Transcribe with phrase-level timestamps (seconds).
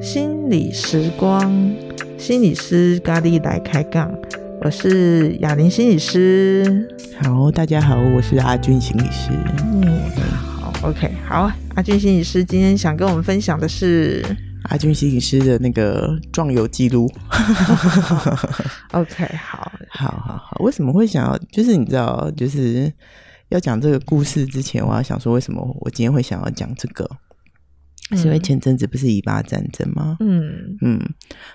[0.00, 1.50] 心理时光，
[2.18, 4.12] 心理师咖喱来开杠，
[4.60, 6.86] 我是雅玲心理师。
[7.22, 9.30] 好，大家好，我是阿俊心理师。
[9.64, 9.82] 嗯，
[10.60, 14.24] 好，OK，好，阿俊心理师今天想跟我们分享的是
[14.64, 17.10] 阿俊西影师的那个壮游记录。
[18.92, 21.38] OK，好，好好好，为什么会想要？
[21.52, 22.92] 就是你知道，就是
[23.48, 27.08] 要讲这个故事之前，我要想说，为什么我今天会想要讲这个？
[28.10, 30.18] 是因为前阵子不是以巴战争吗？
[30.20, 31.00] 嗯嗯，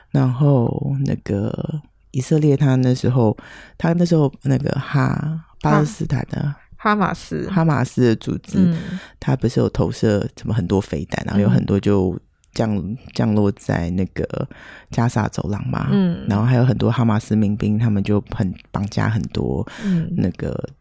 [0.09, 1.79] 然后那个
[2.09, 3.37] 以色列，他那时候，
[3.77, 12.19] 他那时候那个哈巴勒斯坦的哈马斯哈马斯的组织，嗯、他不是有投射什么很多飞弹，然后有很多就
[12.53, 14.47] 降、嗯、降落在那个
[14.91, 19.67] 加沙走廊嘛，嗯，然后还有很多哈马斯民兵，他们就很绑架很多
[20.15, 20.49] 那个。
[20.67, 20.73] 嗯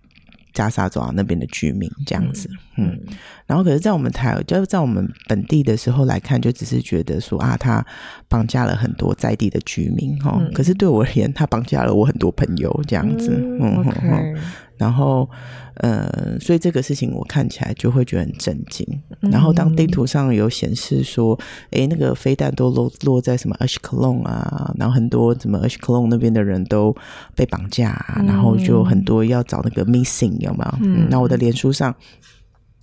[0.55, 7.85] 加沙走廊那边的居民这样子，嗯，嗯，然后可是，在我们台，就在我们本地的时候来看，就只是觉得说啊，他
[8.27, 14.37] 绑架了很多在地的居民，哈、嗯，可是对我而言，他绑架了我很多朋友，这样子，嗯，嗯 okay
[14.79, 15.29] 然后，
[15.75, 18.87] 呃，所以这个事情我看起来就会觉得很震惊。
[19.21, 21.39] 然后，当地图上有显示说，
[21.71, 26.97] 哎、嗯，那个飞弹都落落在什么 Ashkelon 啊，然后很多什么 Ashkelon 那边的人都
[27.35, 30.79] 被绑架、啊嗯，然后就很多要找那个 missing 有没有？
[30.83, 31.95] 嗯，那我的脸书上。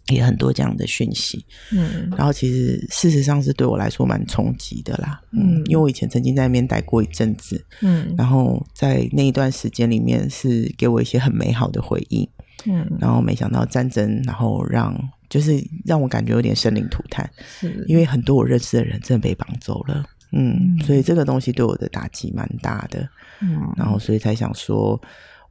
[0.09, 12.30] 也很多这样的讯息，嗯，然后其实事实上是对我来说蛮冲击的啦，嗯，因为我以前曾经在那边待过一阵子，嗯，然后在那一段时间里面是给我一些很美好的回忆，
[12.67, 14.95] 嗯，然后没想到战争，然后让
[15.28, 17.28] 就是让我感觉有点生灵涂炭，
[17.59, 17.84] 是。
[17.88, 23.09] 因为很多我认识的人真的被绑走了，嗯，嗯，所以这个东西对我的打击蛮大的，
[23.42, 25.02] 嗯，然后所以才想说。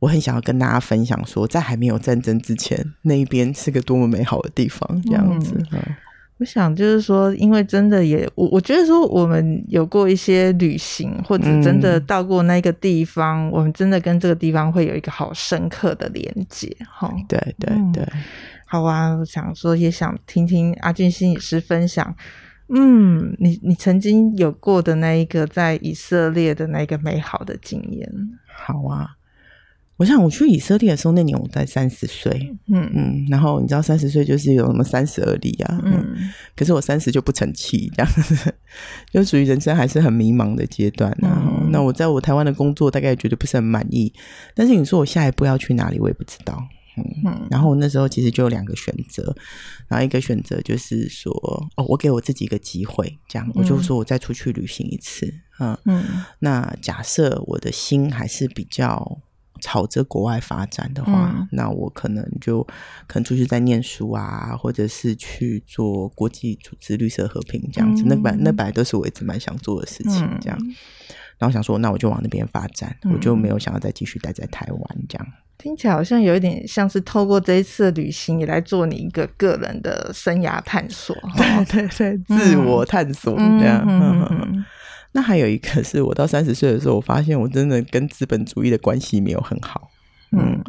[0.05, 5.57] 我很想要跟大家分享说，在还没有战争之前，那一边是个多么美好的地方，这样子。
[5.73, 5.81] 嗯，
[6.37, 16.71] 我想就是说，因为真的也，我我觉得说，我们有过一些旅行，或者真的到过那个地方，嗯，我们真的跟这个地方会有一个好深刻的连接。
[16.87, 18.23] 哈，对对对，嗯，
[18.67, 19.15] 好啊！
[19.15, 22.15] 我想说，也想听听阿俊心理师分享。
[22.69, 28.07] 嗯，你你曾经有过的那一个在以色列的那个美好的经验。
[28.55, 29.17] 好啊。
[29.97, 32.91] 我想我去以色列的时候，那年我在三十岁，嗯。
[32.95, 36.17] 嗯，然后你知道三十岁就是有什么三十而立啊，嗯，
[36.57, 38.55] 可是我三十就不成器，这样子，
[39.13, 41.17] 就属于人生还是很迷茫的阶段，
[41.71, 44.13] 那我在我台湾的工作大概也觉得不是很满意，
[44.55, 46.61] 但是你说我下一步要去哪里，我也不知道，
[46.97, 49.33] 嗯，嗯，然后我那时候其实就有两个选择，
[49.87, 51.33] 然后一个选择就是说，
[51.77, 59.21] 哦，我给我自己一个机会，这样，我就说我再出去旅行一次，嗯嗯，那假设我的心还是比较。
[59.65, 62.63] 朝着国外发展的话，嗯，那我可能就
[63.07, 68.03] 可能出去在念书啊，或者是去做国际组织绿色和平这样子。
[68.05, 70.75] 嗯，那本那本来都是我一直蛮想做的事情，这样，嗯。
[71.39, 75.27] 然后想说，那我就往那边发展，嗯，我就没有想要再继续待在台湾这样。
[75.57, 81.17] 听起来好像有一点像是透过这一次的旅行，也来做你一个个人的生涯探索，
[81.71, 83.87] 对对对，自我探索这样。
[85.17, 89.89] 那还有一个是我到三十岁的时候，我发现我真的跟资本主义的关系没有很好，
[90.33, 90.61] 嗯，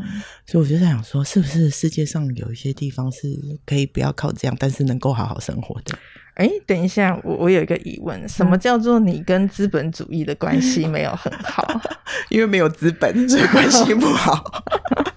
[0.46, 3.28] 所以我就在想说，是不是世界上有一些地方是
[3.66, 5.98] 可以不要靠这样，但是能够好好生活的？
[6.36, 11.66] 哎，等一下，我我有一个疑问，什么叫做你跟资本主义的关系没有很好？
[12.30, 14.64] 因为没有资本，所以关系不好。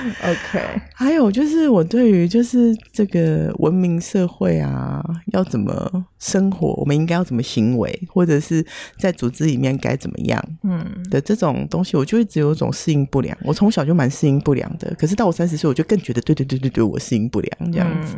[0.24, 8.64] OK，还有就是我对于就是这个文明社会啊，要怎么生活，我们应该要怎么行为，或者是
[8.98, 13.36] 在组织里面该怎么样，嗯的这种东西，我就一直有一种适应不良。
[13.42, 18.16] 我从小就蛮适应不良的，可是到我三十岁，我就更觉得对对对对对，我适应不良这样子。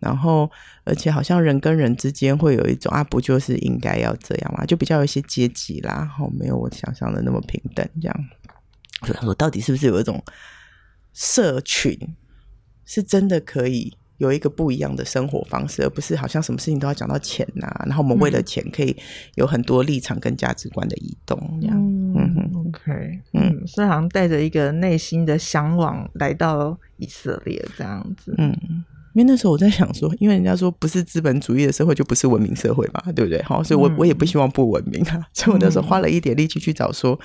[0.00, 0.50] 然后
[0.84, 4.64] 而且好像人跟人之间会有一种啊，不就是应该要这样嘛？
[4.64, 8.24] 就比较有一些阶级啦，然后没有我想象的那么平等这样。
[9.08, 10.22] 我想说，到底是不是有一种
[11.12, 11.98] 社群
[12.84, 17.84] 是真的可以有一个不一样的生活方式，而不是好像什么事情都要讲到钱呐、啊？
[17.86, 18.96] 然后我们为了钱可以
[19.34, 21.76] 有很多立场跟价值观的移动，这样。
[21.76, 28.34] 嗯嗯，OK，嗯，所以好像带着一个内心的向往来到以色列这样子。
[28.38, 28.56] 嗯，
[29.14, 33.42] 因为那时候我在想说，因为人家说不是资本主义的社会就不是文明社会嘛，对不对？
[33.42, 37.18] 好，所以我我也不希望不文明啊，所以我那时候花了一点力气去找说。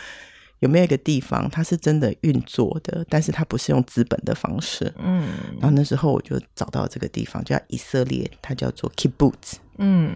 [0.60, 4.94] 有没有一个地方，它是真的运作的，但是它不是用资本的方式。
[4.98, 5.28] 嗯，
[5.60, 9.56] 然后那时候我就找到这个地方，叫以色列，它叫做 Kibbutz。
[9.82, 10.12] 嗯，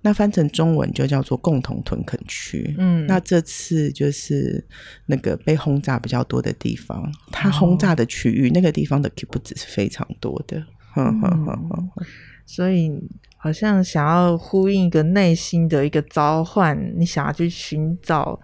[0.00, 2.74] 那翻成中文就叫做共同屯垦区。
[2.78, 4.66] 嗯，那这次就是
[5.06, 10.58] 那个被轰炸比较多的地方，它轰炸的区域、哦、那个地方的 kibbutz 是非常多的。
[10.96, 11.90] 嗯嗯嗯，
[12.44, 12.90] 所以
[13.36, 18.40] 好像想要呼应一个内心的一个召唤，你想要去寻找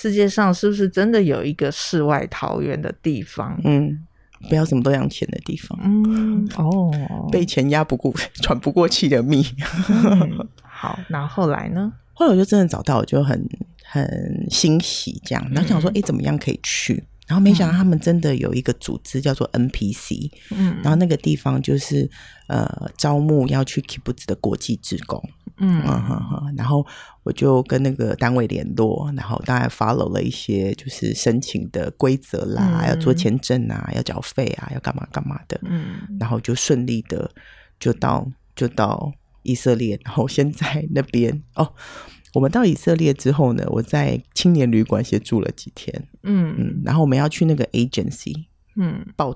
[0.00, 3.60] 世界上是不是真的有一个世外桃源的地方？
[3.64, 4.06] 嗯。
[4.48, 6.90] 不要什么都要钱的地方，嗯哦，
[7.30, 8.10] 被钱压不过、
[8.40, 9.44] 喘不过气的命。
[9.90, 11.92] 嗯、 好，那后来呢？
[12.14, 13.38] 后来我就真的找到，我就很
[13.84, 17.04] 很欣喜，这样，然后想说，哎、嗯，怎么样可以去？
[17.26, 22.10] 然后没想到他们真的有一个组织叫做 NPC，嗯，然后那个地方就是
[22.46, 25.22] 呃招募要去 Kibbutz 的国际职工。
[25.60, 25.82] 嗯。
[26.56, 26.84] 然后
[27.22, 35.60] 我就跟那个单位联络，然后当然 follow 了一些就是申请的规则啦，嗯、要做签证啊，要缴费啊，要干嘛干嘛的。
[35.62, 37.30] 嗯，然后就顺利的
[37.78, 38.26] 就到
[38.56, 39.12] 就到
[39.42, 41.72] 以色列，然后先在那边哦，
[42.34, 46.08] 我们到以色列之后呢，我在青年旅馆先住了几天。
[46.24, 46.54] 嗯。
[46.58, 48.46] 嗯，然后我们要去那个 agency，
[48.76, 49.32] 嗯，报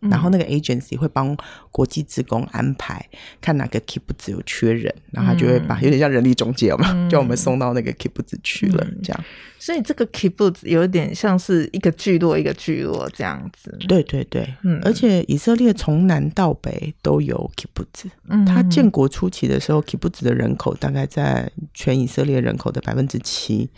[0.00, 0.08] 到。
[0.10, 1.36] 然后那个 agency 会帮
[1.70, 3.04] 国际职工安排，
[3.40, 9.24] 看哪个 kibbutz 有缺人，然后他就会把有点像人力中介嘛，嗯、叫我们送到那个 kibbutz 去了，嗯、这样。
[9.58, 13.76] 所以这个 kibbutz 有点像是一个聚落一个聚落这样子。
[13.88, 14.80] 对对对，嗯。
[14.84, 18.08] 而且以色列从南到北都有 kibbutz。
[18.28, 18.46] 嗯。
[18.46, 23.68] 他建国初期的时候，kibbutz 的人口大概在全以色列人口的百分之七，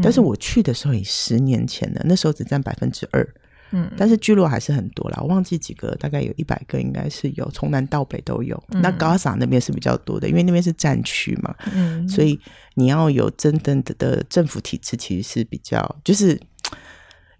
[0.00, 3.26] 但是我去的时候已十年前了，那时候只占百分之二。
[3.70, 8.62] 嗯，但是聚落还是很多啦，我忘记几个，大概有一百个，应该是有，从南到北都有。
[8.68, 12.38] 嗯、那高萨那边是比较多的，因为那边是战区嘛，嗯，所以
[12.74, 16.40] 你要有真正的的政府体制，其实是比较，就是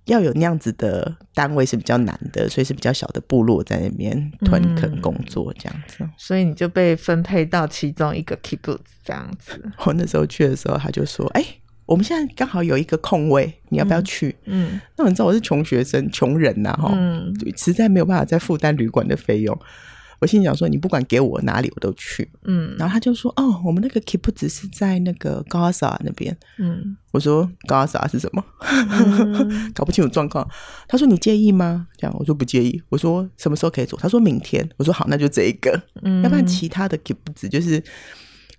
[0.06, 6.10] 要有那样子的单位是比较难的，所以是比较小的部落在那边屯垦工作这样子、嗯。
[6.16, 9.62] 所以你就被分配到其中一个 kibbutz 这样子。
[9.86, 14.34] 我那时候去的时候，他就说：“哎、欸。”我们现在刚好有一个空位，你要不要去？
[14.44, 19.58] 嗯，嗯，那你知道我是穷学生、穷人呐，哈，嗯，实在没有办法再负担旅馆的费用。
[20.20, 22.26] 我心里想说，你不管给我哪里，我都去。
[22.44, 26.34] 嗯，然后他就说，哦，我们那个 kibbutz 是在那个加萨那边。
[26.58, 28.42] 嗯，我说加萨是什么？
[28.62, 30.48] 嗯、 搞不清楚状况。
[30.88, 31.86] 他说你介意吗？
[31.98, 32.82] 这样我说不介意。
[32.88, 33.98] 我说什么时候可以走？
[33.98, 34.66] 他说明天。
[34.78, 35.78] 我说好，那就这一个。
[36.02, 37.72] 嗯，要不然其他的 kibbutz 就是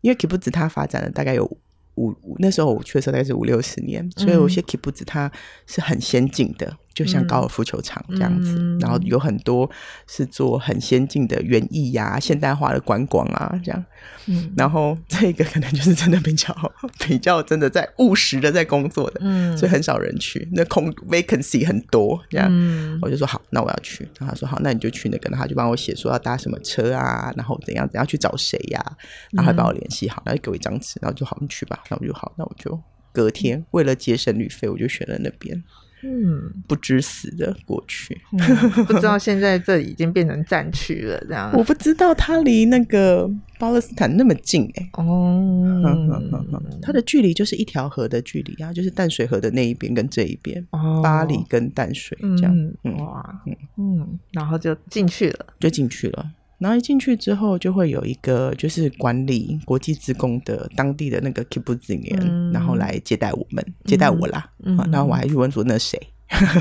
[0.02, 1.58] 因为 kibbutz 它发展了大概有。
[1.96, 5.32] 五那时候我去的时候大概是五六十年，所以有些 kibbutz 它
[5.66, 6.78] 是很先进的。
[6.96, 9.70] 就像高尔夫球场这样子，嗯、然后有很多
[10.08, 13.86] 是做很先进的园艺呀、现代化的观光啊，这样。
[14.28, 16.56] 嗯，然后这个可能就是真的比较
[17.00, 22.48] 比较真的在务实的在工作的，嗯，所以很少人去，那空 vacancy 很多，这样。
[22.50, 24.08] 嗯，我就说好，那我要去。
[24.18, 28.96] 然后他说好，那你就去那个，然后他就帮我写说要搭什么车啊，然后怎样怎样去找谁呀、啊，
[29.34, 31.84] 然后还帮我联系好，然后给我一张纸，然后就好，你去吧。
[31.90, 32.80] 那我就好，那我就
[33.12, 35.62] 隔天为了节省旅费，我就选了那边。
[36.08, 41.52] 嗯，不知死的过去，嗯、不知道现在这已经变成战区了，这样。
[41.58, 45.04] 我不知道它离那个巴勒斯坦那么近哎、欸。
[45.04, 46.22] 哦，
[46.80, 52.56] 它的距离就是一条河的距离啊，就是淡水河的那一边跟这一边，哦、巴黎跟淡水这样。
[52.84, 56.32] 嗯、哇，嗯嗯，然后就进去了，就进去了。
[56.58, 64.50] 然后一进去之后，就会有一个就是管理国际职工的当地的那个 kibbutz，嗯、然后来接待我们，接待我啦。
[64.64, 66.00] 嗯、然后我还去问说那谁，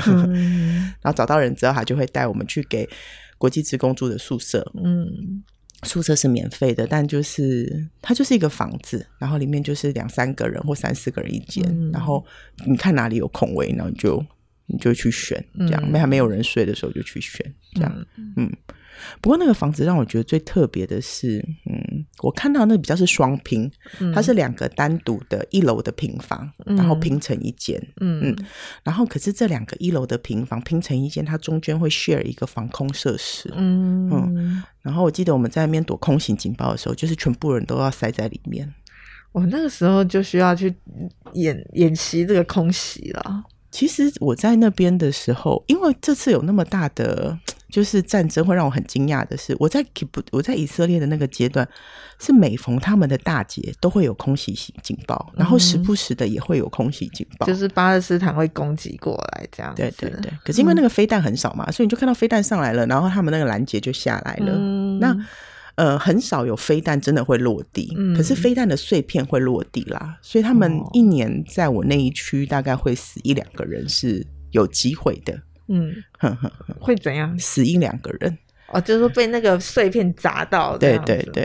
[0.07, 2.87] 嗯、 然后找到人之后，他就会带我们去给
[3.37, 4.69] 国际职工住的宿舍。
[4.83, 5.43] 嗯，
[5.83, 11.63] 宿舍是免费的，但就是它就是一个房子，然后里面就是两三个人或三四个人一间。
[11.69, 12.23] 嗯、然后
[12.65, 14.23] 你看哪里有空位，然后你就
[14.67, 18.33] 你就去选，这样没还没有人睡的时候就去选，这样嗯。
[18.37, 18.57] 嗯
[19.19, 23.69] 不过那个房子让我觉得最特别的是，嗯，我看到那个比较是双拼，
[23.99, 28.45] 嗯、它是两个单独的一楼的平房，嗯、然后拼成一间，嗯嗯，
[28.83, 38.73] 然后可是这两个一楼的平房拼成一间，它中间会 share 一个防空设施，嗯嗯，然后我记得我们在那边躲空袭警报的时候，就是全部人都要塞在里面，
[39.33, 40.73] 我那个时候就需要去
[41.33, 43.43] 演演习这个空袭了。
[43.75, 47.37] 其实我在那边的时候，因为这次有那么大的。
[47.67, 49.85] 就是战争会让我很惊讶的是，我在
[50.31, 51.67] 我在以色列的那个阶段，
[52.17, 59.81] 是每逢他们的大节都会有空袭警报，然后时不时的也会有空袭警报，就是巴勒斯坦会攻击过来这样子。
[59.81, 60.31] 对对对。
[60.45, 64.53] 可是因为那个飞弹很少嘛，嗯、所以你就看到飞弹上来了，然后他们那个拦截就下来了。
[64.55, 65.13] 嗯、那
[65.75, 70.17] 呃，很少有飞弹真的会落地，嗯、可是飞弹的碎片会落地啦。
[70.21, 75.41] 所以他们一年在我那一区大概会死一两个人是有机会的。
[75.67, 75.91] 嗯，
[76.79, 77.37] 会怎样？
[77.39, 80.77] 死一两个人，哦，就是说被那个碎片砸到。
[80.77, 81.43] 对对对，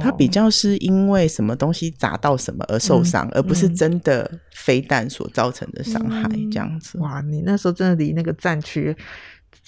[0.00, 6.96] 它比较是因为什么东西砸到什么而受伤，嗯、而不是真的飞弹所造成的伤害这样子。
[6.96, 8.96] 嗯、哇，你那时候真的离那个战区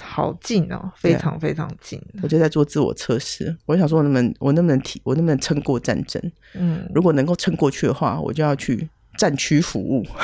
[0.00, 2.00] 好近哦，非常非常近。
[2.22, 6.20] 我就在做自我测试，我想说我能不能，我能不能提，我能不能撑过战争？
[6.54, 10.04] 嗯，如果能够撑过去的话，我就要去战区服务。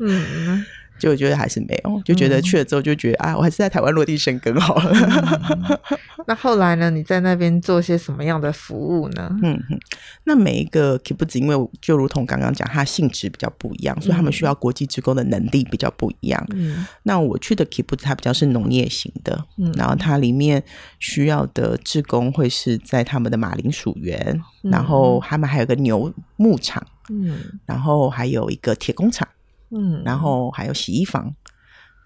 [0.00, 0.64] 嗯。
[0.98, 4.92] 就觉得还是没有，就觉得去了之后就觉得、嗯、啊，我还是在台湾落地生根好了。
[4.92, 6.90] 嗯、 那后来呢？
[6.90, 9.30] 你在那边做些什么样的服务呢？
[9.42, 9.78] 嗯哼，
[10.24, 16.44] 那每一个 Kibbutz，因为就如同刚刚讲，它性质比较不一样，所以他们需要国际职工的能力比较不一样。
[16.54, 20.62] 嗯，那我去的 Kibbutz 它比较是农业型的，嗯，然后它里面
[20.98, 24.18] 需要的职工会是在他们的马铃薯园，
[24.64, 29.26] 嗯、然后他们还有个牛牧场，嗯，然后还有一个铁工厂。
[29.70, 31.34] 嗯，然后还有洗衣房，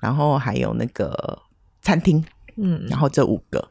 [0.01, 1.39] 然后还有那个
[1.81, 2.25] 餐厅，
[2.57, 3.69] 嗯，然后这五个，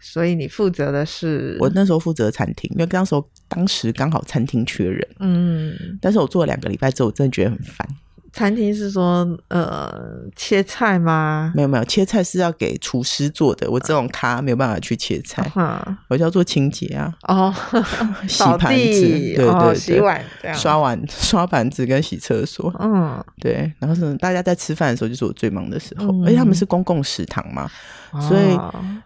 [0.00, 1.56] 所以你负责的是？
[1.60, 7.88] 我那时候负责餐厅，因为那时候当时刚好餐厅缺人，嗯，但是我做了两个礼拜之后，我真的觉得很烦。
[8.32, 9.92] 餐厅是说，呃，
[10.34, 11.52] 切菜吗？
[11.54, 13.70] 没有没有，切菜是要给厨师做的。
[13.70, 17.14] 我这种咖没有办法去切菜，啊、我就要做清洁啊。
[17.28, 17.54] 哦，
[18.26, 22.74] 洗盘子，对对对，哦、洗碗这样，刷碗、 刷盘子跟洗厕所。
[22.80, 23.70] 嗯，对。
[23.78, 26.06] 然后是大家在吃饭的时候，就是我最忙的时候。
[26.06, 27.70] 嗯、而且他们是公共食堂嘛，
[28.12, 28.58] 哦、所以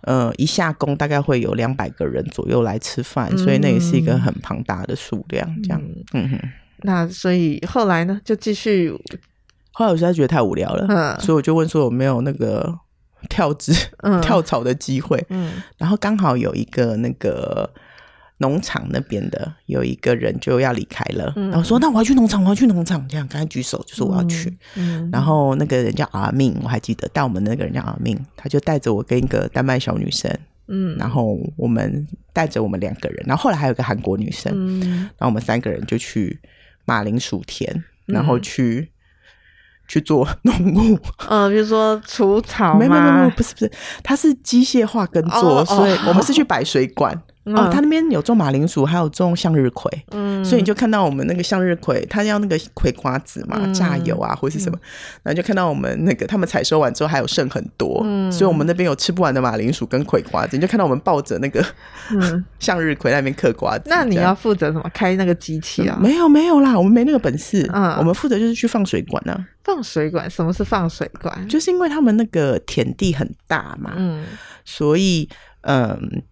[0.02, 5.48] 呃，一下工大概会有两百个人左右来吃饭，嗯、所以那也是一个很庞大的数量。
[5.62, 6.40] 这样，嗯哼。
[6.82, 8.92] 那所以后来呢，就继续。
[9.72, 12.74] 后来我实在觉得太无聊了，嗯、所以我就问说有没有那个
[13.28, 15.22] 跳职、嗯、跳槽的机会。
[15.28, 17.70] 嗯，然后刚好有一个那个
[18.38, 24.48] 农场那边的有一个人就要离开了，嗯、然后说那我要去农场，我要去农场，这样赶快举手，就说我要去。
[24.76, 30.34] 嗯，嗯然后那个人叫阿命，我还记得带我们的那个人叫阿命，他就带着我跟一个丹麦小女生，
[30.68, 34.80] 嗯，然后我们带着我们两个人，然后后来还有个韩国女生，嗯，
[35.18, 36.40] 然后我们三个人就去。
[36.86, 38.88] 马铃薯田，然后去、嗯、
[39.86, 42.88] 去做 农务，嗯，比如说除草没？
[42.88, 47.20] 没有没有不是不是，它是机械化耕作，哦、所以我们是去摆水管。
[47.46, 54.78] 哦哦，他那边有种马铃薯，还有种向日葵，嗯，所以你就看到我们那个向日葵，他要那个葵瓜子嘛，榨油啊，或是什么，
[55.22, 61.64] 然后就看到我们那个他们采收完之后还有剩很多，嗯，所以我们那边有吃不完的马铃薯跟葵瓜子，你就看到我们抱着那个
[62.58, 63.84] 向日葵那边嗑瓜子。
[63.86, 64.90] 那你要负责什么？
[64.92, 65.96] 开那个机器啊？
[66.00, 69.46] 没有没有啦，我们没那个本事，嗯，我们负责就是去放水管呢。
[69.62, 70.28] 放水管？
[70.28, 71.48] 什么是放水管？
[71.48, 74.24] 就是因为他们那个田地很大嘛，嗯，
[74.64, 75.28] 所以
[75.60, 76.22] 嗯。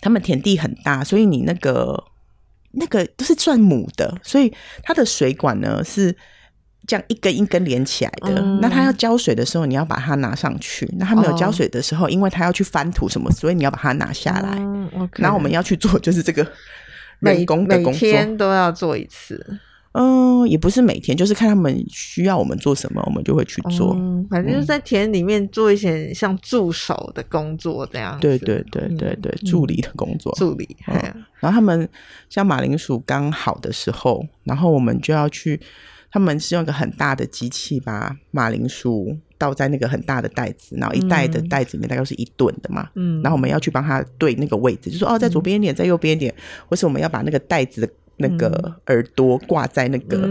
[0.00, 2.02] 他们田地很大，所以你那个
[2.72, 4.52] 那个都是算母的，所以
[4.82, 6.14] 它的水管呢是
[6.86, 8.40] 这样一根一根连起来的。
[8.40, 10.88] 嗯、那它要浇水的时候，你要把它拿上去。
[10.98, 14.56] 那它没有浇水的时候，哦、因为它要去翻土什么，所以你要把它拿下来。
[14.58, 16.46] 嗯 okay、然后我们要去做就是这个
[17.20, 19.58] 人工的工作，每天都要做一次。
[19.92, 23.94] 嗯，也不是每天，就是看他们需要我们做什么，我们就会去做。
[23.96, 28.20] 嗯，反正就是在田里面做一些像助手的工作这样子。
[28.20, 30.32] 对对对对对，嗯、助理的工作。
[30.36, 30.76] 助理。
[30.88, 30.94] 嗯、
[31.40, 31.88] 然后他们
[32.28, 35.58] 像马铃薯刚好的时候，然后我们就要去，
[36.12, 42.88] 他们是用一个很大的机器把马铃薯倒在那个很大的袋子，然后一袋的袋子里面大概是一吨的嘛。
[42.94, 43.22] 嗯。
[43.22, 46.32] 然后我们要去帮他对那个位置，就说哦，在左边一点，在右边一点，
[46.68, 47.88] 或是我们要把那个袋子的。
[48.18, 50.28] 那个耳朵挂在那个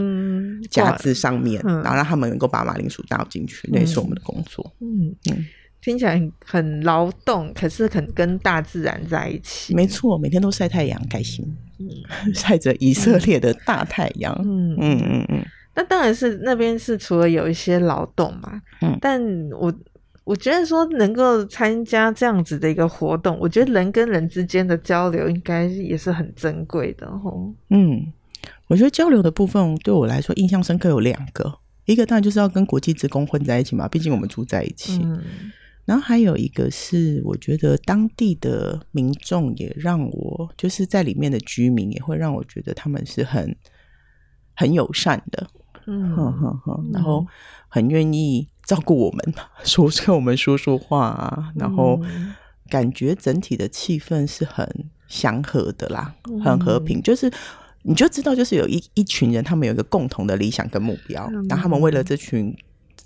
[0.70, 4.74] 夹子上面，嗯、然后让他们能够把马铃薯倒进去，嗯、那是我们的工作。
[4.80, 5.46] 嗯嗯，
[5.82, 9.74] 听起来很劳动，可是很跟大自然在一起。
[9.74, 11.46] 没错，每天都晒太阳，开心。
[11.80, 11.88] 嗯，
[12.36, 14.36] 晒着以色列的大太阳。
[14.44, 15.26] 嗯嗯嗯嗯。
[15.30, 19.74] 嗯，那当然是那边是除了有一些劳动嘛，嗯，但我。
[20.28, 27.54] 我觉得说能够参加这样子的一个活动，我觉得人跟人之间的交流应该也是很珍贵的吼。
[27.70, 28.12] 嗯，
[28.68, 35.00] 我觉得交流的部分对我来说印象深刻有两个，一个当然就是要跟国际职工混在一起嘛，毕竟我们住在一起。
[35.02, 35.24] 嗯，
[35.86, 43.56] 然后还有一个是我觉得当地的民众也让我就是在里面的居民也会让我觉得他们是很
[44.54, 45.48] 很友善的。
[46.94, 47.26] 然后
[47.68, 48.48] 很愿意。
[48.68, 51.98] 照顾我们， 说跟我们说说话啊，然后
[52.70, 54.70] 感觉整体的气氛是很
[55.08, 57.02] 祥和的啦，嗯、很和平。
[57.02, 57.32] 就是
[57.84, 62.54] 你就知道，就是有一一群人，他们有一个共同的理想跟目标，嗯、然后他们为了这群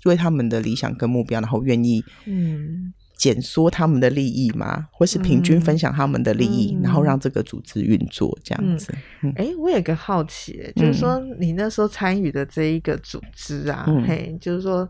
[0.04, 8.92] 为他们的理想跟目标，然后愿意嗯减缩他们的利益吗，或是平均分享他们的利益，嗯、然后让这个组织运作这样子。
[9.36, 14.88] 哎、嗯，我有个好奇，就是说你那时候参与的这一个组织啊，嗯、嘿，就是说。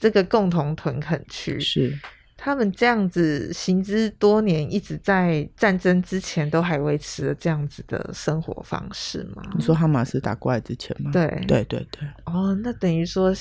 [0.00, 1.92] 这个共同屯垦区是
[2.36, 9.42] 他们这样子行之多年，一直在战争之前都还维持了这样子的生活方式吗？
[9.56, 11.10] 你说哈马斯打过来之前吗？
[11.10, 12.08] 对对对对。
[12.26, 13.34] 哦，那等于说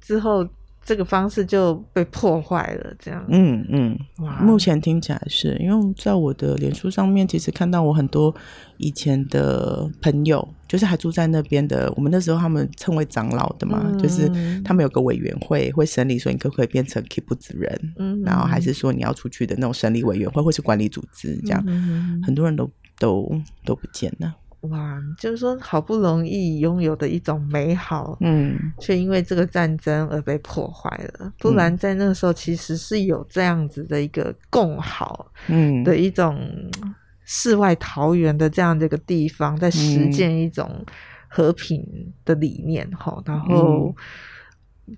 [0.00, 0.48] 之后。
[0.84, 3.24] 这个方式就被破坏了，这样。
[3.28, 8.34] 嗯嗯，哇，目前听起来是因为在我的脸书上面，其实看到我很多
[8.76, 11.90] 以前的朋友，就是还住在那边的。
[11.96, 14.28] 我们那时候他们称为长老的嘛，嗯、就是
[14.62, 24.34] 他们有个委员会会审理说你可不可以变成 kibbutz 人，嗯，然后还是说你要出去的那种审理委员会或是管理组织这样，嗯、很多人都都都不见了。
[24.70, 31.32] 哇，就是说，好不容易拥有的一种美好，嗯，却因为这个战争而被破坏了。
[31.38, 36.48] 不然在那个时候，其实是有这样子的一个共好，嗯，的一种
[37.24, 40.84] 世外桃源的这样的一个地方，在实践一种
[41.28, 41.84] 和平
[42.24, 43.94] 的理念，哈、嗯，然后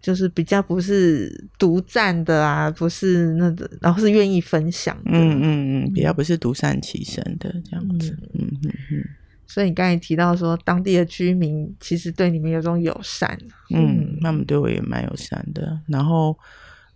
[0.01, 8.73] 就是比较不是独占的啊，不是那个，然后是愿意分享的，嗯嗯嗯，比较不是独善其身的这样子，嗯嗯嗯。
[8.93, 9.05] 嗯
[9.47, 13.39] 所以你刚才提到说，当地的居民其实对你们有种友善，
[13.75, 15.81] 嗯，他们对我也蛮友善的。
[15.87, 16.37] 然后，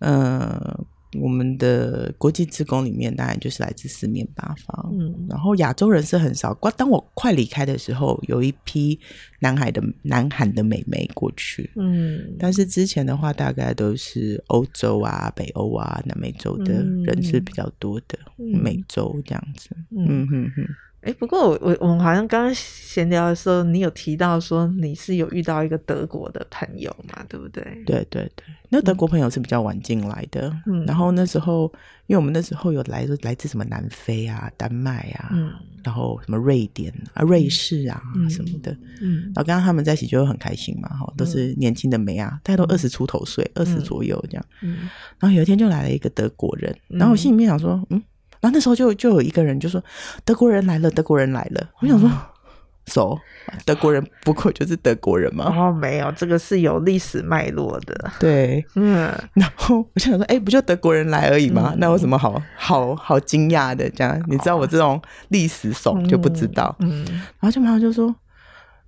[0.00, 0.84] 呃，
[1.20, 6.54] 我们的国际职工里面当然就是来自四面八方，嗯，然后亚洲人是很少。
[6.76, 8.98] 当我快离开的时候，有一批
[9.40, 20.66] 南海的南韩的美眉过去，嗯，但是之前的话，大概都是欧洲啊、北欧啊、南美洲的人是比较多的，嗯、美洲这样子，嗯哼哼。
[21.02, 27.62] 哎，不过我我我们好像刚刚闲聊的时候，你有提到说你是有遇到一个德国的朋友嘛，对不对？
[27.86, 31.72] 对对对，那德国朋友是比较晚进来的，嗯，然后那时候
[32.06, 35.50] 因为我们那时候有来来自什么南非啊、丹麦啊，嗯，
[35.82, 48.02] 然后什么瑞典啊、瑞士啊、嗯、什么的，嗯，然后刚刚他们在一起就会很开心嘛，哈，都是年轻的妹啊，大概都二十出头岁，二十、嗯、左右这样，嗯，然后有一天就来了一个德国人，然后我心里面想说，嗯。
[48.40, 49.82] 然后那时候就就有一个人就说，
[50.24, 51.62] 德国人来了，德国人来了。
[51.80, 52.10] 我想说，
[52.86, 53.14] 走、
[53.52, 55.44] 嗯 so, 德国人不过就是德国人嘛。
[55.44, 58.10] 哦，没有，这个是有历史脉络的。
[58.18, 59.12] 对，嗯。
[59.34, 61.72] 然后我想说，哎，不就德国人来而已吗？
[61.74, 63.88] 嗯、那有什么好好好惊讶的？
[63.90, 66.74] 这样，你知道我这种历史怂就不知道。
[66.80, 67.04] 嗯。
[67.10, 68.14] 嗯然后就马上就说，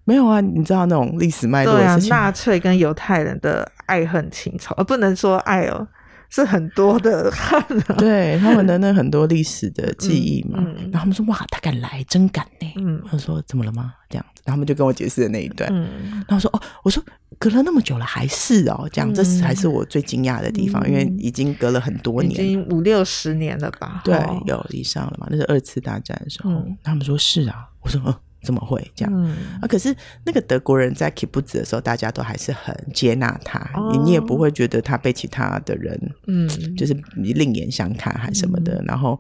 [0.05, 2.09] 没有啊，你知道那种历史脉络的事情。
[2.09, 5.87] 对啊，纳粹跟犹太人的爱恨情仇，而不能说爱哦。
[6.33, 12.73] 是很多的 汉、啊，对他们的那很多历史的记忆嘛，嗯嗯、然后他们说哇，他敢来，真敢呢。
[12.77, 13.93] 嗯，他说怎么了吗？
[14.09, 15.71] 这样子，然后他们就跟我解释的那一段。
[15.71, 17.05] 嗯，然后说哦，我说
[17.39, 24.01] 隔了那么久了，还是哦，这样，这是还是我最惊讶的地方，嗯、因为已经隔了很多年，已经五六十年了吧？
[24.03, 25.27] 对，有以上了嘛？
[25.31, 26.51] 那是二次大战的时候。
[26.51, 28.15] 嗯、他们说是啊，我说嗯。
[28.45, 29.13] 怎么会这样？
[29.15, 29.69] 嗯、啊！
[29.69, 38.75] 可是那个德国人在 kibbutz 的时候，大家都还是很接纳他，哦、你你也不会觉得他被其他的人，嗯，就是另眼相看还什么的。
[38.81, 39.19] 嗯、然后，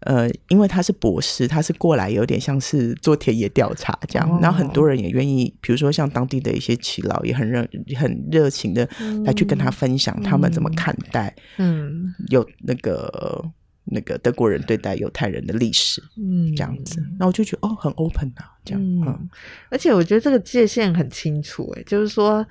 [0.00, 8.88] 呃，因为他是博士，他是过来有点像是做田野调查这样，哦、然后很多人也愿意，比如说像当地的一些耆老，也很热很热情的
[9.24, 13.52] 来去跟他分享他们怎么看待，嗯，有那个。
[13.84, 19.30] 那个德国人对待犹太人的历史，嗯，这样子，那我就觉得哦，很 open 啊，这样，嗯，嗯，
[19.70, 22.46] 而且我觉得这个界限很清楚，诶，就是说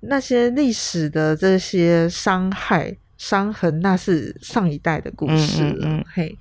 [0.00, 6.38] 那些历史的这些伤害、伤痕，那是上一代的故事了，嗯嗯嗯，嘿，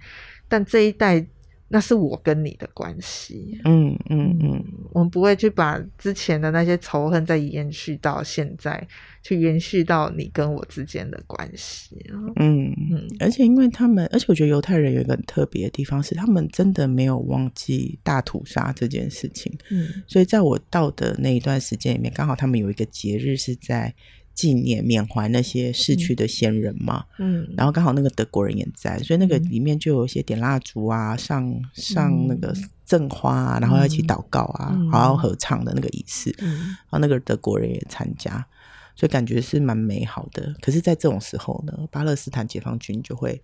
[0.47, 1.25] 但这一代。
[1.73, 8.87] 那是我跟你的关系，嗯嗯嗯，我们不会去把之前的那些仇恨再延续到现在，
[9.23, 11.97] 去延续到你跟我之间的关系，
[12.35, 23.91] 嗯嗯，而且因为他们，而且我觉得犹太人有一个很特别的地方是，他们真的没有忘记大屠杀这件事情，嗯，所以在我到的那一段时间里面，刚好他们有一个节日是在。
[24.33, 38.45] 纪念缅怀那些逝去的先人嘛，嗯，然后刚好那个德国人也在，所以那个里面就有一些点蜡烛啊，上上那个赠花啊，然后要一起祷告啊，然后合唱的那个仪式，嗯，然后那个德国人也参加，
[38.95, 40.53] 所以感觉是蛮美好的。
[40.61, 43.41] 可是，在这种时候呢，巴勒斯坦解放军就会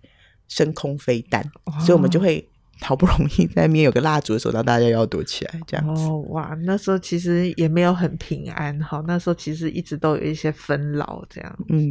[0.48, 1.48] 升空飞弹，
[1.80, 2.48] 所以我们就会。
[2.82, 6.02] 好不容易在那边有个蜡烛的时候，让大家要躲起来，这样子。
[6.02, 11.58] 哦，哇，那时候其实也没有很平安哈，那时候其实一直都有一些纷扰这样。
[11.68, 11.90] 嗯，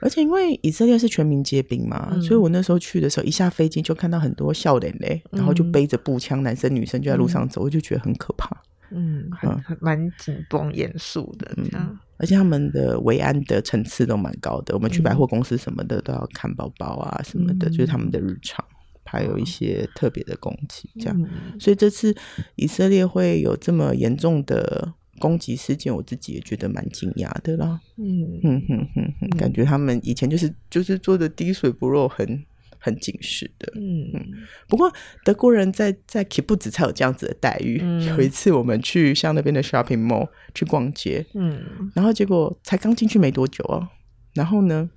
[0.00, 8.50] 而且因为以色列是全民皆兵嘛，嗯、所以我那时候去的时候，一下飞机就看到很多笑脸嘞，然后就背着步枪，男生女生就在路上走，嗯、我就觉得很可怕。
[8.92, 11.96] 嗯，很蛮紧绷严肃的这样、嗯。
[12.16, 18.64] 而且他们的维安的层次都蛮高的，我们去百货公司什么的都要看包包啊什么的，嗯、就是他们的日常。
[19.10, 22.14] 还有一些特别的攻击，这样，嗯、所以这次
[22.54, 27.80] 以色列会有这么严重的攻击事件，我自己也觉得蛮惊讶的啦。
[27.96, 32.46] 嗯嗯哼哼哼，感觉他们以前就是就是做的滴水不漏，很
[32.78, 33.72] 很警示的。
[33.74, 34.26] 嗯嗯，
[34.68, 34.92] 不过
[35.24, 37.80] 德国人在在 Kibbutz 才有这样子的待遇。
[37.82, 43.88] 嗯有一次我们去像那边的 shopping mall 去逛街，嗯然后结果才刚进去没多久哦，
[44.34, 44.88] 然后呢，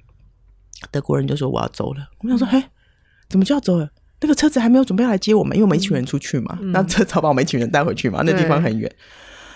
[0.91, 2.11] 德国人就说我要走了。
[2.19, 2.63] 我想说，嘿，
[3.27, 3.89] 怎么就要走了？
[4.23, 8.89] 那个车子还没有准备要来接我们，因为我们一群人出去嘛，嗯那车早把我们一群人带回去嘛，那地方很远。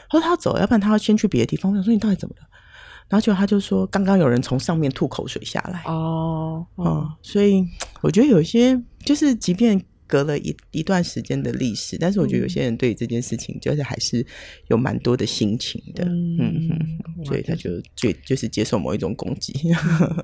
[0.09, 1.71] 他说他要走，要不然他要先去别的地方。
[1.71, 2.47] 我想说你到底怎么了？
[3.07, 5.81] 然后结果他就说，刚刚有人从上面吐口水下来。
[5.85, 7.65] 哦嗯，所以
[8.01, 14.25] 我觉得有些就是，即便隔了一一段时间的历史，但是我觉得有些人对这件事情就是还是
[14.67, 16.79] 有蛮多的心情的，嗯嗯
[17.17, 19.53] 嗯，所以他就就就是接受某一种攻击，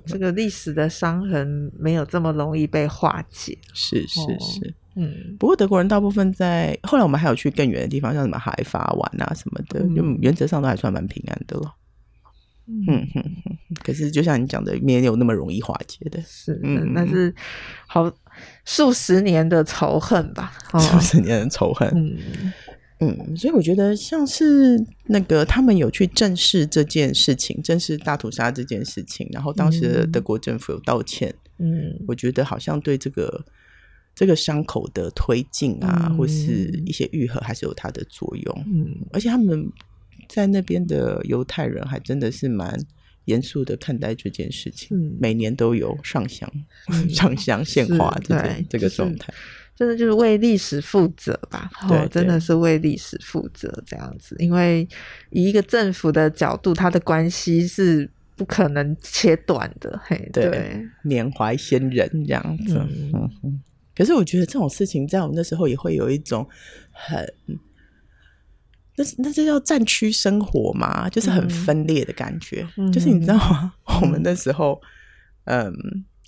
[0.06, 3.58] 这个历史的伤痕没有这么容易被化解。
[3.74, 4.74] 是是哦是。
[4.96, 11.74] 嗯不过德国人大部分在后来我们还有去更远的地方，像什么海法玩啊什么的，嗯就原则上都还算蛮平安的了。
[12.66, 13.52] 嗯嗯哼哼，
[13.84, 17.34] 可是就像你讲的，没有那么容易化解的，是，嗯但是
[17.88, 18.10] 好
[18.66, 20.54] 数十年的仇恨吧？
[20.74, 21.90] 哦是不是你的仇恨？
[21.96, 22.54] 嗯
[23.00, 33.44] 嗯，所以我觉得像是那个他们有去正视这件事情，正视大屠杀这件事情，然后当时德国政府有道歉，嗯我觉得好像对这个
[34.16, 38.66] 这个伤口的推进啊，嗯或是一些愈合，还是有它的作用。
[38.68, 39.70] 嗯而且他们
[40.30, 42.80] 在那边的犹太人还真的是蛮
[43.26, 46.52] 严肃的看待这件事情，嗯每年都有上香、
[46.92, 49.34] 嗯 上香献花是这个就是状态。
[49.76, 51.68] 真的就是为历史负责吧？
[51.90, 54.36] 对哦，真的是为历史负责这样子。
[54.38, 54.88] 因为
[55.32, 60.00] 以一个政府的角度，它的关系是不可能切断的。
[60.06, 62.78] 嘿，对对，缅怀先人这样子。
[62.88, 63.62] 嗯。
[63.96, 66.48] 可是我觉得这种事情在我们那时候也会有一种
[66.92, 67.28] 很，
[68.96, 72.68] 那是那这叫战区生活嘛，就是很分裂的感觉。
[72.78, 73.74] 嗯就是你知道吗？
[74.02, 74.80] 我们那时候，
[75.46, 75.74] 嗯。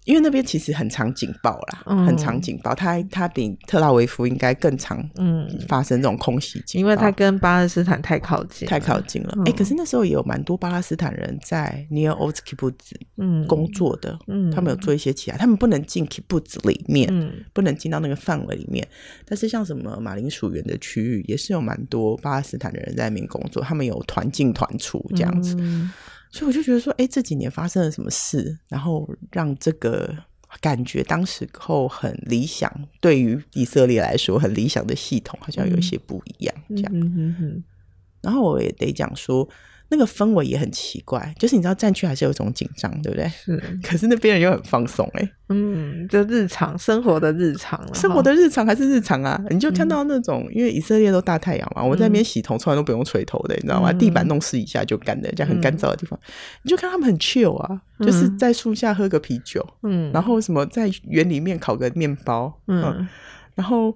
[0.05, 2.73] 因为那边其实很常警报啦，嗯很常警报。
[2.73, 9.33] 它它比特拉维夫应该更常嗯，发生这种空袭警报，因为它跟巴勒斯坦太靠近，太靠近了。
[9.45, 12.73] 哎、嗯可是那时候也有蛮多巴勒斯坦人在 Nir Oz Kibbutz
[13.17, 18.87] 嗯工作的，嗯他们有做一些其他，他们不能进 Kibbutz 里面，嗯不能进到那个范围里面。
[19.25, 25.57] 但是像什么马铃薯园的区域，也是有蛮多巴勒斯坦的人在那边工作，他们有团进团出这样子。
[26.35, 30.13] 嗯所以我就觉得说，哎，这几年发生了什么事，然后让这个
[30.59, 32.69] 感觉当时候很理想，
[32.99, 37.63] 对于以色列来说很理想的系统，好像有一些不一样，这样。
[38.21, 39.47] 然后我也得讲说，
[39.89, 43.27] 那个氛围也很奇怪，就是你知道战区还是有一种紧张，对不对？
[43.29, 49.39] 是， 可是那边人又很放松、欸，哎，嗯，就日常生活的日常，生活的日常还是日常啊。
[49.49, 53.91] 你就看到那种，嗯因为以色列都大太阳嘛，我在那边洗头从来都不用吹头的，你知道吗？
[53.91, 53.97] 嗯。
[53.99, 56.19] 地板弄湿一下就干的，这样很干燥的地方，
[56.63, 63.07] 你就看他们很 chill 啊，就是在树下喝个啤酒，嗯，然后什么在园里面烤个面包，嗯
[63.53, 63.95] 然后。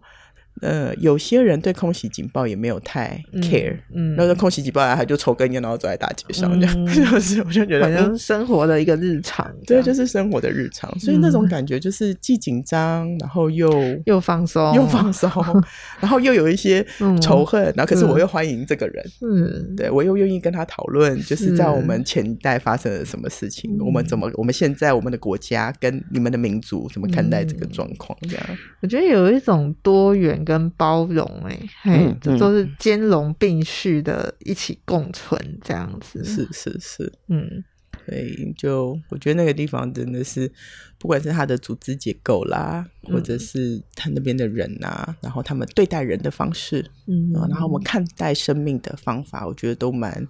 [0.62, 13.70] 呃，有些人对空袭警报也没有太 care，嗯，然后空袭警报来，他就抽根烟，然后走在大街上，这样，嗯 就是我就觉得好像生活的一个日常，对，就是生活的日常，所以那种感觉就是既紧张，然后又
[14.06, 15.32] 又放松，又放松，
[16.00, 16.86] 然后又有一些
[17.22, 28.46] 仇恨，然后可是我又欢迎这个人，嗯，对我又愿意跟他讨论，就是在我们前一代发生了什么事情，我们怎么，我们现在我们的国家跟你们的民族怎么看待这个状况，这样，
[28.82, 37.64] 我觉得有一种多元跟包容，哎，嘿，这都是兼容并蓄的，一起共存这样子，是是是，嗯。
[38.08, 40.52] 所以就我觉得那个地方真的是，
[40.98, 50.28] 不管是他的组织结构啦，嗯、或者是他那边的人啊，然后他们对待人的方式，嗯，然后我们看待生命的方法，我觉得都蛮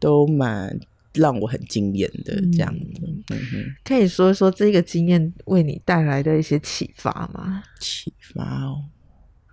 [0.00, 0.76] 都蛮
[1.14, 3.02] 让我很惊艳的这样子。
[3.02, 7.62] 嗯，嗯哼，可以说说这个经验为你带来的一些启发吗？
[7.80, 8.84] 启发哦，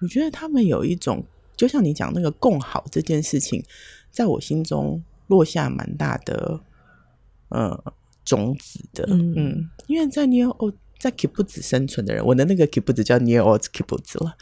[0.01, 3.63] 我觉得他们有一种，就像你讲那个共好这件事情，
[4.09, 6.61] 在我心中落下蛮大的。
[7.53, 7.93] 呃，
[8.23, 14.37] 种子的，嗯，嗯，因为在 Nir Oz 在 Kibbutz 生存的人，我的那个 Kibbutz 叫 Nir Oz Kibbutz 了，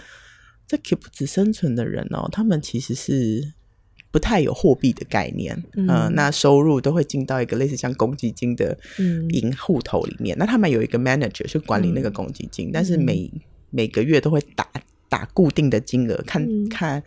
[0.67, 3.55] 在 Kibbutz 生存的人哦，他们其实是
[4.11, 8.77] 不太有货币的概念，嗯、呃，那收入都会进到一个类似像公积金的
[9.29, 13.31] 银户头里面，嗯、那他们有一个 manager 去管理那个公积金，嗯、但是每
[13.69, 14.67] 每个月都会打
[15.07, 17.03] 打固定的金额，看、嗯、看。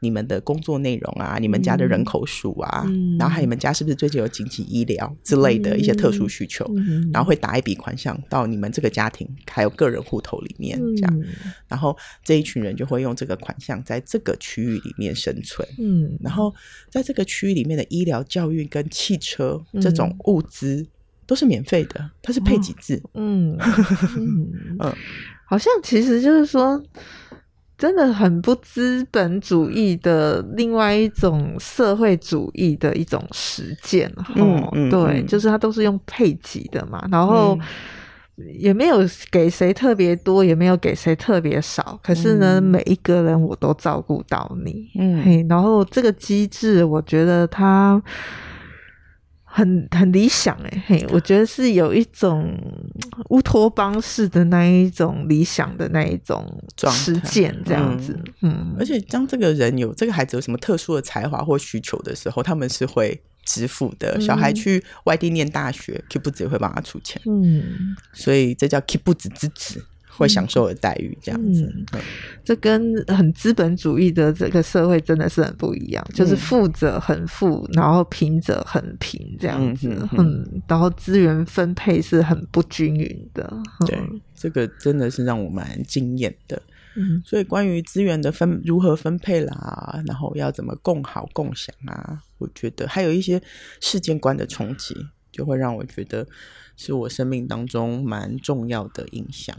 [0.00, 11.26] 你们的工作内容啊，你们家的人口数啊，嗯、然后还有你们家是不是最近有紧急医疗之类的一些特殊需求，嗯、然后会打一笔款项到你们这个家庭还有个人户头里面，这样，嗯、
[11.68, 16.52] 然后这一群人就会用这个款项在这个区域里面生存，嗯，然后
[16.88, 20.86] 在这个区域里面的医疗、教育跟汽车这种物资
[21.26, 23.56] 都是免费的，它是配给制，嗯。
[24.16, 24.50] 嗯。
[24.80, 24.92] 嗯，
[25.44, 26.82] 好像其实就是说。
[27.80, 37.58] 真的很不资本主义的另外一种社会主义的一种实践，嗯嗯、对，嗯、就是它都是用配给的嘛，然后
[38.58, 38.98] 也没有
[39.30, 48.02] 给谁特别多，也没有给谁特别少，可是呢，嗯、每一个人我都照顾到你，嗯，然后这个机制，我觉得它。
[49.52, 52.56] 很很理想哎嘿，我觉得是有一种
[53.30, 56.46] 乌托邦式的那一种理想的那一种
[56.88, 64.12] 实践这样子，嗯，嗯，而且当这个人有这个孩子有什么特殊的才华或需求的时候，他们是会支付的。
[64.12, 69.84] 嗯、小孩去外地念大学，Kibbutz 也会帮他出钱，嗯，所以这叫 keep 不止之子。
[70.20, 72.00] 会享受的待遇，这样子，嗯嗯、
[72.44, 76.04] 这跟很资本主义的这个社会真的是很不一样。
[76.10, 83.50] 嗯、就是富者很富，然后贫者很贫，这样子，嗯，嗯，然后资源分配是很不均匀的。
[83.86, 86.60] 对，嗯、这个真的是让我蛮惊艳的。
[86.96, 93.40] 嗯，所以关于资源的分如何分配啦，然后要怎么共好共享啊，我觉得还有一些
[93.80, 94.94] 世界观的冲击，
[95.32, 96.26] 就会让我觉得
[96.76, 99.56] 是我生命当中蛮重要的影响。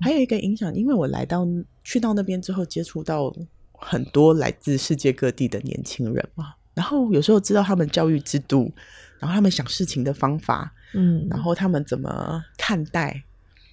[0.00, 1.46] 还有一个影响，因为我来到
[1.84, 3.34] 去到那边之后，接触到
[3.72, 8.72] 很多来自世界各地的年轻人嘛，然后有时候知道他们教育制度，
[9.18, 13.24] 然后他们想事情的方法，嗯，然后他们怎么看待，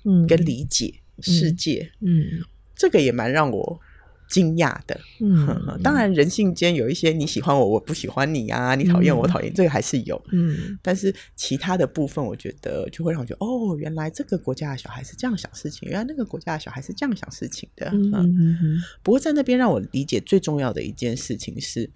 [0.04, 3.80] 嗯，跟理解世界，嗯，嗯，这个也蛮让我。
[4.28, 18.84] 惊讶的，嗯，当然人性间有一些你喜欢我，我不喜欢你啊，你讨厌我，讨厌、嗯、这个还是有，嗯，但是其他的部分，我觉得就会让我觉得，哦，原来这个国家的小孩是这样想事情，原来那个国家的小孩是这样想事情的，嗯，嗯，嗯，嗯。
[19.04, 21.90] 不过在那边让我理解最重要的一件事情是，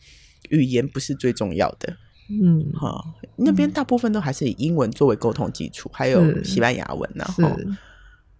[0.50, 1.98] 语言不是最重要的，
[2.30, 3.04] 嗯，哈，
[3.36, 7.58] 那边大部分都还是以英文作为沟通基础，还有西班牙文呢，哈。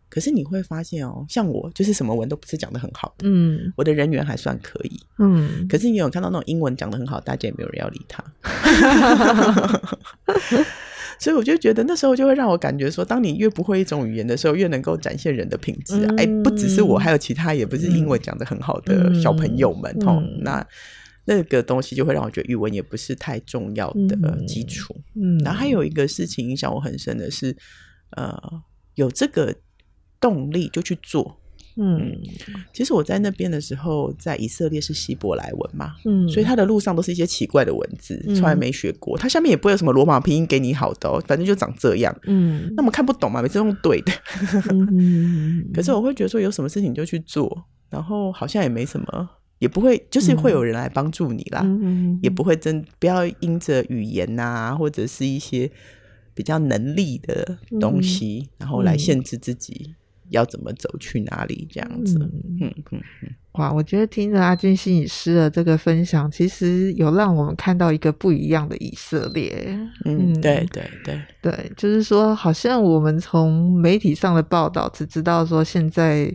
[0.10, 5.68] 可是你会发现哦，像我就是什么文都不是讲的很好的，嗯，我的人缘还算可以，嗯。
[5.68, 8.24] 可是你有看到那种英文讲的很好，大家也没有人要理他，
[11.20, 16.14] 所以我就觉得那时候就会让我感觉说，当你越不会一种语言的时候，越能够展现人的品质啊。
[16.18, 20.24] 哎、嗯，不只是我，还有其他也不是英文讲的很好的小朋友们哦。
[20.42, 20.66] 那
[21.26, 24.96] 那个东西就会让我觉得语文也不是太重要的基础。
[25.16, 27.58] 嗯，然后还有一个事情影响我很深的是，
[28.12, 28.40] 呃，
[28.96, 29.54] 有这个。
[30.20, 31.40] 动力就去做，
[31.76, 32.18] 嗯，
[32.74, 44.12] 其实我在那边的时候，在以色列是希伯来文嘛，嗯，所以它的路上都是一些奇怪的文字，从来没学过，它下面也不会有什么罗马拼音给你好的哦，反正就长这样，嗯，那我们看不懂嘛，每次用对的，
[44.72, 55.70] 嗯， 可是我会觉得说有什么事情就去做，然后好像也没什么，也不会，就是会有人来帮助你啦，嗯，也不会真不要因着语言呐，或者是一些
[56.34, 59.94] 比较能力的东西，然后来限制自己。
[60.30, 62.18] 要怎么走去哪里这样子？
[62.20, 63.02] 嗯嗯嗯，
[63.54, 63.72] 哇！
[63.72, 69.68] 我觉得听着阿君心理师的这个分享，其实有让我们看到一个不一样的以色列。
[70.06, 76.34] 嗯，嗯对对对对，就是说，好像我们从媒体上的报道只知道说现在。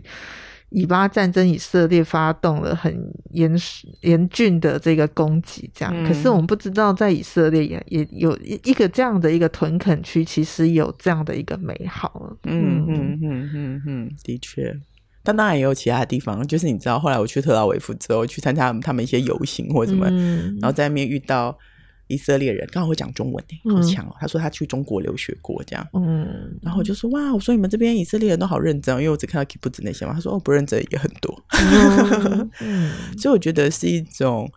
[0.73, 2.91] 以巴战争，以色列发动了很
[3.29, 3.55] 严
[4.01, 5.93] 严峻的这个攻击，这样。
[5.95, 12.35] 嗯、可是我们不知道，在以色列也也有一个这样的一个屯垦区，其实有这样的一个美好。
[12.43, 14.75] 嗯嗯嗯嗯嗯，的确。
[15.21, 21.57] 但当然也有其他地方，就是你知道，后来我去特拉维夫之后，去参加他们一些游行或者什么，嗯、然后在那边遇到。
[22.13, 24.11] 以色列人刚好会讲中文诶，好强哦！
[24.13, 25.87] 嗯、他说他去中国留学过，这样。
[25.93, 30.13] 嗯，然后我就说哇，我说你们这边以色列人都好认真，因为我只看到 Kibbutz 那些嘛。
[30.13, 31.43] 他说哦，不认真也很多。
[32.61, 34.51] 嗯，所以我觉得是一种，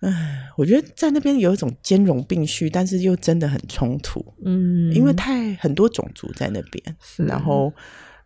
[0.00, 4.24] 唉，我觉得在那边有一种兼容并蓄，但是又真的很冲突。
[4.44, 7.72] 嗯，因为太很多种族在那边，然后。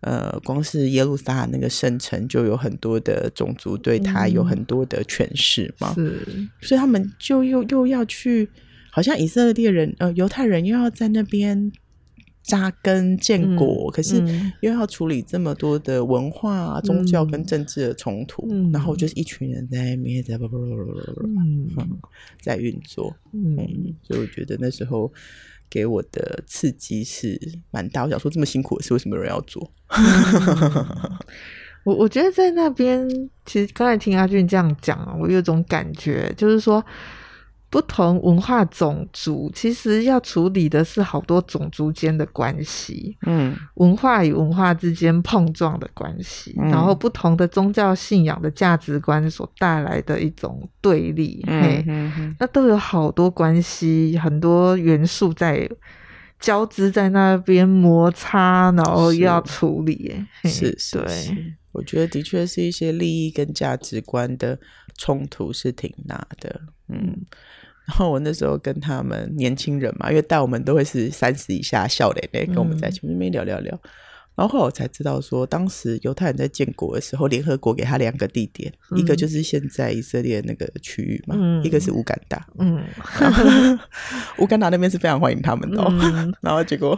[0.00, 5.92] 呃，光是耶路撒冷那个圣城，就有很多的种族对他有很多的诠释嘛。
[5.94, 6.24] 是，
[6.60, 8.48] 所以他们就又又要去，
[8.92, 11.72] 好像以色列人呃犹太人又要在那边
[12.44, 14.22] 扎根建国，嗯、可是
[14.60, 20.38] 又要处理这么多的文化、嗯、宗教跟政治的冲突，嗯、然后就是一群人在那边在
[22.40, 23.12] 在运作。
[23.32, 23.56] 嗯，
[24.04, 25.12] 所以我觉得那时候。
[25.70, 29.70] 给我的刺激是蛮大，我想说这么辛苦的事，为什么有人要做？
[31.84, 33.08] 我我觉得在那边，
[33.46, 36.84] 其实刚才听阿俊这样讲，我有种感觉，就是说。
[37.70, 55.68] 不同文化种族其实要处理的是好多种族间的关系，嗯，文化与文化之间碰撞的关系，嗯，然后不同的宗教信仰的价值观所带来的一种对立，嗯，嘿，嗯嗯，那都有好多关系，很多元素在
[56.40, 64.58] 交织在那边摩擦，然后又要处理，是是，是，我觉得的确是一些利益跟价值观的
[64.96, 67.26] 冲突是挺大的，嗯。
[67.88, 73.80] 然后我那时候跟他们年轻人嘛，因为带我们都会是三十以下笑脸的，跟我们在前面聊聊聊。
[74.36, 82.46] 然后后来我才知道说，当时犹太人在建国的时候，联合国给他两个地点，嗯、一个就是现在以色列那个区域嘛，嗯、一个是乌干达。
[82.60, 82.80] 嗯，
[84.38, 85.88] 乌干达那边是非常欢迎他们的，哦。
[85.90, 86.96] 嗯、 然后结果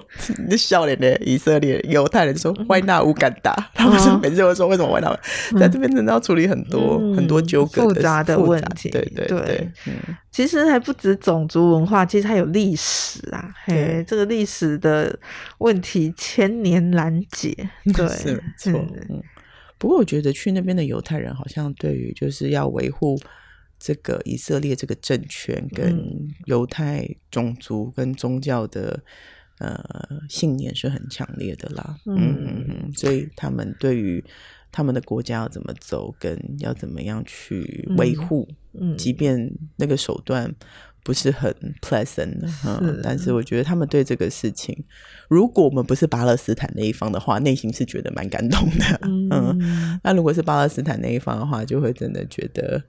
[0.48, 5.18] 那笑脸的以色列犹太人说：“Why not 乌干达？”他们说：“每次会说为什么 Why not？
[5.58, 13.52] 在这边真的要处理很多、嗯、很多纠葛复杂的问题。”对对对，对嗯、其实还不止种族文化，其实还有历史啊。
[13.64, 15.18] 嘿，这个历史的
[15.58, 17.20] 问题千年难。
[17.32, 17.54] 解
[17.92, 19.22] 对是没错，嗯，
[19.78, 23.18] 不过我觉得去那边的犹太人好像对于就是要维护
[23.78, 29.02] 这个以色列这个政权跟犹太种族跟宗教的
[29.58, 29.82] 呃
[30.28, 34.24] 信念是很强烈的啦，嗯嗯嗯，所以他们对于
[34.72, 40.54] 他们的国家要怎么走，跟要怎么样去维护，嗯，即便那个手段。
[41.02, 44.84] 不是很 pleasant 的，嗯，但是我觉得他们对这个事情，
[45.28, 52.80] 如果我们不是巴勒斯坦那一方的话，内心是觉得蛮感动的，嗯，嗯，那如果是巴勒斯坦那一方的话，就会真的觉得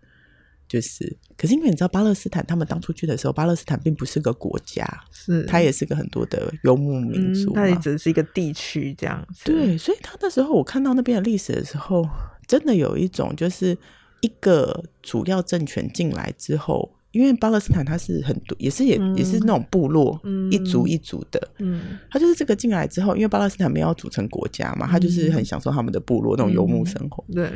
[0.72, 12.08] 就是，可是因为你知道巴勒斯坦他们当初去的时候，巴勒斯坦并不是个国家，是它也是个很多的游牧民族，它也只是一个地区这样子，对，所以他那时候我看到那边的历史的时候，
[12.48, 13.78] 真的有一种就是
[14.22, 16.90] 一个主要政权进来之后。
[17.12, 21.46] 因为巴勒斯坦它是很多，也是也、嗯、也是那种部落，嗯、一族一族的。
[21.58, 27.22] 嗯，他就是这个进来之后，因为巴勒斯坦没有组成国家嘛，他就是很享受他们的部落那种游牧生活。
[27.28, 27.52] 嗯、对，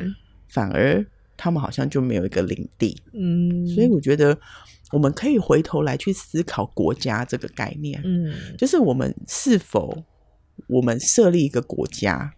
[0.49, 1.01] 反而
[1.37, 3.01] 他们好像就没有一个领地。
[3.13, 4.37] 嗯，所以我觉得
[4.91, 8.01] 我们可以回头来去思考国家这个概念。
[8.03, 10.03] 嗯，就是我们是否
[10.67, 12.33] 我们设立一个国家，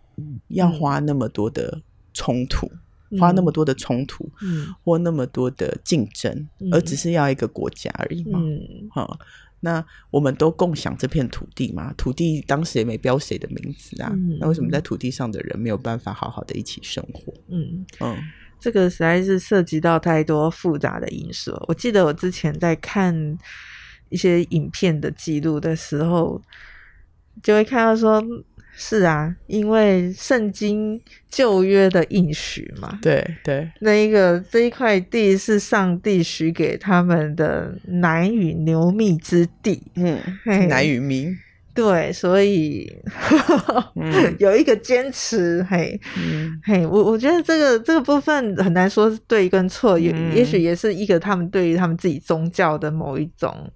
[0.50, 1.82] 要花那么多的
[2.14, 2.70] 冲突。
[3.18, 6.30] 花那么多的冲突，嗯，或那么多的竞争，
[6.60, 8.38] 嗯、而只是要一个国家而已嘛？
[8.38, 8.60] 嗯，
[8.92, 9.18] 好，
[9.62, 9.82] 那
[10.12, 11.94] 我们都共享这片土地嘛？
[11.94, 17.34] 土地当时也没标谁的名字啊，嗯、那为什么在土地上的人没有办法好好的一起生活？
[17.48, 18.18] 嗯嗯，
[18.60, 21.56] 这个实在是涉及到太多复杂的因素。
[21.68, 23.38] 我记得我之前在看
[24.10, 26.42] 一些影片的记录的时候，
[27.44, 28.24] 就会看到说。
[28.80, 41.36] 是啊，因为圣经旧约的应许嘛，对对，对那一个这一块地是上帝许给他们的奶与牛蜜之地，嗯，嘿奶与蜜，
[41.78, 42.92] 对，所以、
[43.96, 53.72] 嗯、 有一个坚持，嘿，嗯、嘿，我我觉得这个这个部分很难说是对跟错，也、嗯、也许也是一个他们对于他们自己宗教的某一种。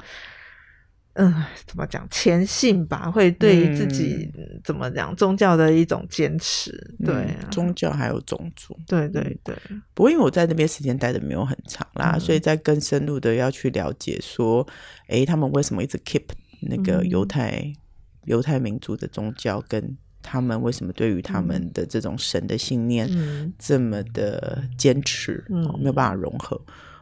[1.13, 2.07] 嗯，怎么讲？
[2.09, 6.71] 虔信吧，会对于自己、嗯、怎么讲宗教的一种坚持。
[7.05, 9.53] 对、宗教还有种族，对对对。
[9.93, 14.65] 不过因为我在那边时间待的没有很长啦，嗯、所以在更深入的要去了解说，
[15.09, 16.23] 诶，他们为什么一直 keep
[16.61, 17.61] 那个犹太
[18.25, 23.09] 犹、嗯、太民族的宗教，跟他们为什么对于他们的这种神的信念
[23.57, 26.59] 这么的坚持，嗯哦、没有办法融合。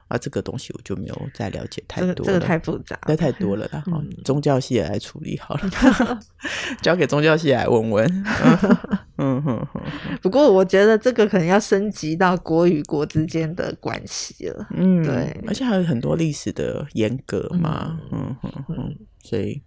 [0.10, 3.84] 啊，这个东西我就没有再了解太多了，这个、这个太复杂，那太多了啦。
[3.86, 6.20] 嗯、宗教系也来处理好了，
[6.82, 8.24] 交给宗教系来问问。
[9.22, 9.80] 嗯哼哼。
[10.20, 14.68] 不过我觉得这个可能要升级到国与国之间的关系了。
[14.72, 18.00] 嗯，对，而且还有很多历史的严格嘛。
[18.12, 18.96] 嗯哼哼。
[19.22, 19.62] 所以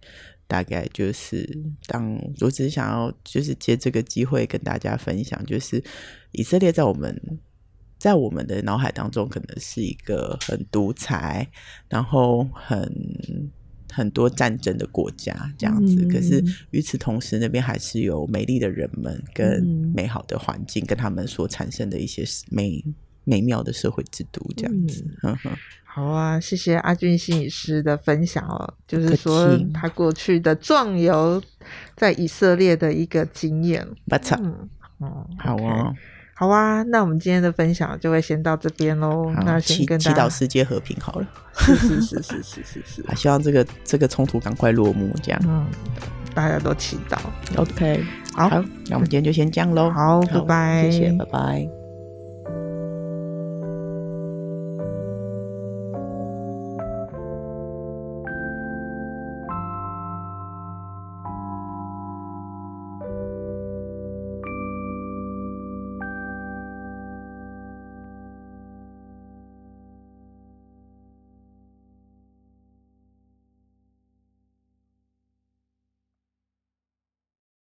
[0.53, 1.49] 大概就是
[1.87, 5.83] 当我只是想要就是借这个机会跟大家分享，就是
[6.33, 7.19] 以色列在我们。
[7.99, 11.47] 在我们的脑海当中，可能是一个很独裁，
[11.87, 12.91] 然后很
[13.89, 15.95] 很多战争的国家这样子。
[15.95, 19.63] 嗯、可是与此同时，那边还是有美丽的人们跟
[19.95, 22.83] 美好的环境，跟他们所产生的一些美
[23.23, 25.05] 美妙的社会制度这样子。
[25.23, 25.37] 嗯、
[25.83, 31.41] 好啊，谢谢阿俊心理师的分享哦，就是说他过去的壮游
[31.95, 33.87] 在以色列的一个经验。
[34.07, 34.37] 不错，
[34.99, 35.93] 嗯，好啊。
[36.35, 39.31] 好啊，那我们今天的分享就会先到这边喽。
[39.45, 41.27] 那先跟祈祷世界和平好了。
[41.55, 45.39] 是是是是是是是， 希望这个这个冲突赶快落幕，这样。
[45.45, 45.65] 嗯，
[46.33, 47.19] 大家都祈祷。
[47.55, 48.49] OK，好，
[48.87, 49.91] 那我们今天就先这样喽。
[49.91, 51.82] 好，拜拜，谢谢，拜拜。